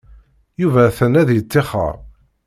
Yuba 0.61 0.81
atan 0.87 1.13
ad 1.21 1.29
yettixer. 1.33 1.95